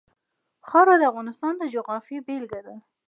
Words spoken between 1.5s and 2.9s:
د جغرافیې بېلګه ده.